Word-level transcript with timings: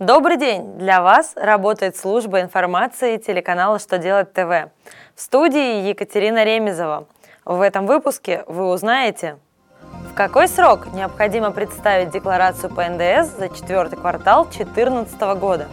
Добрый 0.00 0.38
день! 0.38 0.78
Для 0.78 1.02
вас 1.02 1.32
работает 1.36 1.94
служба 1.94 2.40
информации 2.40 3.18
телеканала 3.18 3.78
«Что 3.78 3.98
делать 3.98 4.32
ТВ». 4.32 4.70
В 5.14 5.20
студии 5.20 5.86
Екатерина 5.86 6.42
Ремезова. 6.42 7.06
В 7.44 7.60
этом 7.60 7.86
выпуске 7.86 8.42
вы 8.46 8.70
узнаете, 8.70 9.36
в 10.10 10.14
какой 10.14 10.48
срок 10.48 10.90
необходимо 10.94 11.50
представить 11.50 12.08
декларацию 12.08 12.74
по 12.74 12.82
НДС 12.82 13.36
за 13.36 13.50
четвертый 13.50 13.98
квартал 13.98 14.44
2014 14.44 15.20
года, 15.38 15.68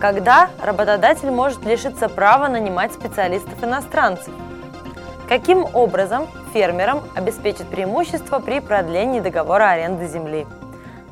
когда 0.00 0.50
работодатель 0.60 1.30
может 1.30 1.64
лишиться 1.64 2.08
права 2.08 2.48
нанимать 2.48 2.92
специалистов-иностранцев, 2.92 4.34
каким 5.28 5.64
образом 5.76 6.26
фермерам 6.52 7.04
обеспечить 7.14 7.68
преимущество 7.68 8.40
при 8.40 8.58
продлении 8.58 9.20
договора 9.20 9.70
аренды 9.70 10.08
земли– 10.08 10.44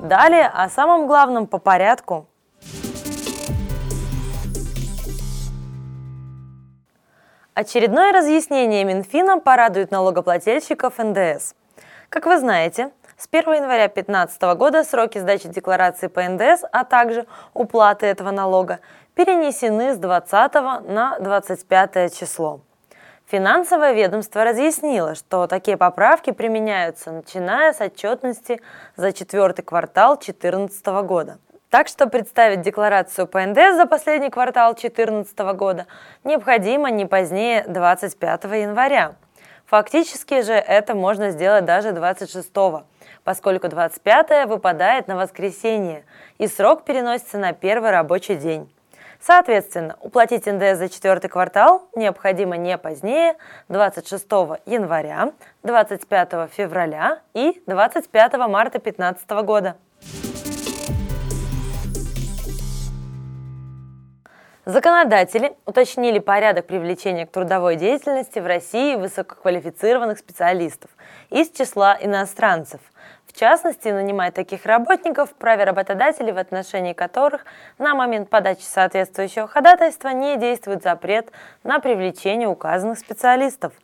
Далее 0.00 0.46
о 0.46 0.68
самом 0.68 1.06
главном 1.06 1.46
по 1.46 1.58
порядку. 1.58 2.26
Очередное 7.54 8.12
разъяснение 8.12 8.84
Минфина 8.84 9.38
порадует 9.38 9.90
налогоплательщиков 9.90 10.98
НДС. 10.98 11.54
Как 12.10 12.26
вы 12.26 12.38
знаете, 12.38 12.90
с 13.16 13.26
1 13.30 13.54
января 13.54 13.88
2015 13.88 14.42
года 14.58 14.84
сроки 14.84 15.16
сдачи 15.16 15.48
декларации 15.48 16.08
по 16.08 16.22
НДС, 16.22 16.64
а 16.70 16.84
также 16.84 17.26
уплаты 17.54 18.04
этого 18.04 18.30
налога 18.30 18.80
перенесены 19.14 19.94
с 19.94 19.96
20 19.98 20.54
на 20.86 21.18
25 21.18 22.14
число. 22.14 22.60
Финансовое 23.28 23.92
ведомство 23.92 24.44
разъяснило, 24.44 25.16
что 25.16 25.48
такие 25.48 25.76
поправки 25.76 26.30
применяются, 26.30 27.10
начиная 27.10 27.72
с 27.72 27.80
отчетности 27.80 28.60
за 28.94 29.12
четвертый 29.12 29.62
квартал 29.62 30.14
2014 30.16 30.86
года. 31.04 31.38
Так 31.68 31.88
что 31.88 32.06
представить 32.06 32.62
декларацию 32.62 33.26
по 33.26 33.44
НДС 33.44 33.74
за 33.74 33.86
последний 33.86 34.30
квартал 34.30 34.74
2014 34.74 35.36
года 35.56 35.86
необходимо 36.22 36.88
не 36.92 37.04
позднее 37.04 37.64
25 37.66 38.44
января. 38.44 39.16
Фактически 39.64 40.42
же 40.42 40.52
это 40.52 40.94
можно 40.94 41.30
сделать 41.32 41.64
даже 41.64 41.90
26 41.90 42.52
поскольку 43.24 43.66
25 43.66 44.46
выпадает 44.46 45.08
на 45.08 45.16
воскресенье, 45.16 46.04
и 46.38 46.46
срок 46.46 46.84
переносится 46.84 47.38
на 47.38 47.52
первый 47.52 47.90
рабочий 47.90 48.36
день. 48.36 48.70
Соответственно, 49.20 49.96
уплатить 50.00 50.46
НДС 50.46 50.78
за 50.78 50.88
четвертый 50.88 51.28
квартал 51.28 51.88
необходимо 51.94 52.56
не 52.56 52.76
позднее 52.78 53.36
26 53.68 54.24
января, 54.66 55.32
25 55.62 56.50
февраля 56.50 57.20
и 57.34 57.62
25 57.66 58.34
марта 58.48 58.78
2015 58.78 59.30
года. 59.44 59.76
Законодатели 64.64 65.56
уточнили 65.64 66.18
порядок 66.18 66.66
привлечения 66.66 67.24
к 67.24 67.30
трудовой 67.30 67.76
деятельности 67.76 68.40
в 68.40 68.46
России 68.46 68.96
высококвалифицированных 68.96 70.18
специалистов 70.18 70.90
из 71.30 71.50
числа 71.50 71.96
иностранцев– 72.00 72.80
в 73.36 73.38
частности, 73.38 73.88
нанимает 73.88 74.32
таких 74.32 74.64
работников, 74.64 75.34
праве 75.34 75.64
работодателей, 75.64 76.32
в 76.32 76.38
отношении 76.38 76.94
которых 76.94 77.44
на 77.76 77.94
момент 77.94 78.30
подачи 78.30 78.62
соответствующего 78.62 79.46
ходатайства 79.46 80.08
не 80.08 80.38
действует 80.38 80.82
запрет 80.82 81.30
на 81.62 81.78
привлечение 81.78 82.48
указанных 82.48 82.98
специалистов, 82.98 83.74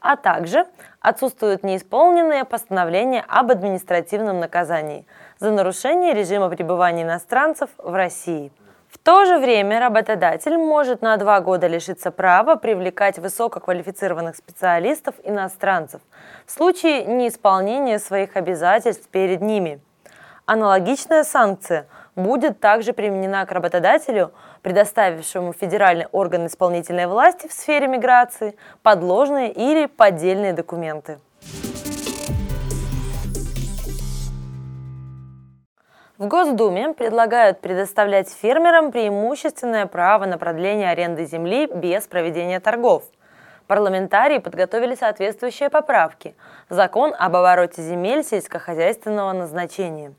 а 0.00 0.16
также 0.16 0.64
отсутствуют 1.00 1.62
неисполненные 1.62 2.46
постановления 2.46 3.22
об 3.28 3.50
административном 3.50 4.40
наказании 4.40 5.06
за 5.38 5.50
нарушение 5.50 6.14
режима 6.14 6.48
пребывания 6.48 7.02
иностранцев 7.02 7.68
в 7.76 7.92
России– 7.92 8.50
в 8.92 8.98
то 8.98 9.24
же 9.24 9.38
время 9.38 9.80
работодатель 9.80 10.58
может 10.58 11.00
на 11.00 11.16
два 11.16 11.40
года 11.40 11.66
лишиться 11.66 12.10
права 12.10 12.56
привлекать 12.56 13.18
высококвалифицированных 13.18 14.36
специалистов 14.36 15.14
иностранцев 15.24 16.02
в 16.44 16.50
случае 16.52 17.06
неисполнения 17.06 17.98
своих 17.98 18.36
обязательств 18.36 19.08
перед 19.08 19.40
ними. 19.40 19.80
Аналогичная 20.44 21.24
санкция 21.24 21.86
будет 22.16 22.60
также 22.60 22.92
применена 22.92 23.46
к 23.46 23.52
работодателю, 23.52 24.32
предоставившему 24.60 25.54
федеральный 25.54 26.06
орган 26.12 26.46
исполнительной 26.46 27.06
власти 27.06 27.48
в 27.48 27.52
сфере 27.52 27.86
миграции 27.86 28.54
подложные 28.82 29.50
или 29.52 29.86
поддельные 29.86 30.52
документы. 30.52 31.18
В 36.22 36.28
Госдуме 36.28 36.94
предлагают 36.94 37.60
предоставлять 37.60 38.30
фермерам 38.30 38.92
преимущественное 38.92 39.86
право 39.86 40.24
на 40.24 40.38
продление 40.38 40.88
аренды 40.88 41.24
земли 41.24 41.66
без 41.66 42.06
проведения 42.06 42.60
торгов. 42.60 43.02
Парламентарии 43.66 44.38
подготовили 44.38 44.94
соответствующие 44.94 45.68
поправки 45.68 46.36
закон 46.68 47.12
об 47.18 47.34
обороте 47.34 47.82
земель 47.82 48.22
сельскохозяйственного 48.22 49.32
назначения. 49.32 50.14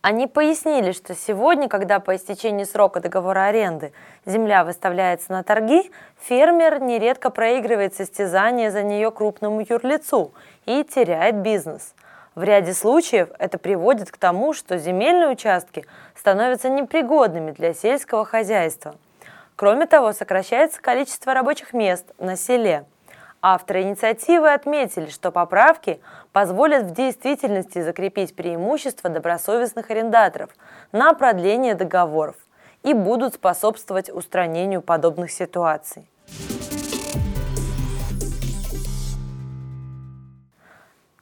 Они 0.00 0.26
пояснили, 0.26 0.92
что 0.92 1.14
сегодня, 1.14 1.68
когда 1.68 2.00
по 2.00 2.16
истечении 2.16 2.64
срока 2.64 3.00
договора 3.00 3.48
аренды 3.48 3.92
земля 4.24 4.64
выставляется 4.64 5.32
на 5.32 5.42
торги, 5.42 5.92
фермер 6.18 6.80
нередко 6.80 7.28
проигрывает 7.28 7.94
состязание 7.94 8.70
за 8.70 8.82
нее 8.82 9.10
крупному 9.10 9.60
юрлицу 9.60 10.32
и 10.64 10.82
теряет 10.82 11.42
бизнес– 11.42 11.94
в 12.34 12.42
ряде 12.42 12.72
случаев 12.72 13.28
это 13.38 13.58
приводит 13.58 14.10
к 14.10 14.16
тому, 14.16 14.54
что 14.54 14.78
земельные 14.78 15.28
участки 15.28 15.84
становятся 16.16 16.70
непригодными 16.70 17.50
для 17.50 17.74
сельского 17.74 18.24
хозяйства. 18.24 18.94
Кроме 19.54 19.86
того, 19.86 20.12
сокращается 20.12 20.80
количество 20.80 21.34
рабочих 21.34 21.74
мест 21.74 22.06
на 22.18 22.36
селе. 22.36 22.86
Авторы 23.42 23.82
инициативы 23.82 24.52
отметили, 24.52 25.10
что 25.10 25.30
поправки 25.30 26.00
позволят 26.32 26.84
в 26.84 26.94
действительности 26.94 27.82
закрепить 27.82 28.34
преимущество 28.34 29.10
добросовестных 29.10 29.90
арендаторов 29.90 30.50
на 30.92 31.12
продление 31.12 31.74
договоров 31.74 32.36
и 32.82 32.94
будут 32.94 33.34
способствовать 33.34 34.08
устранению 34.10 34.80
подобных 34.80 35.30
ситуаций. 35.30 36.08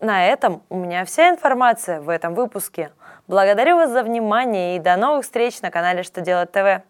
На 0.00 0.26
этом 0.26 0.62
у 0.70 0.76
меня 0.76 1.04
вся 1.04 1.28
информация 1.28 2.00
в 2.00 2.08
этом 2.08 2.34
выпуске. 2.34 2.90
Благодарю 3.28 3.76
вас 3.76 3.90
за 3.90 4.02
внимание 4.02 4.76
и 4.76 4.78
до 4.78 4.96
новых 4.96 5.24
встреч 5.24 5.60
на 5.60 5.70
канале 5.70 6.02
«Что 6.02 6.22
делать 6.22 6.50
ТВ». 6.52 6.82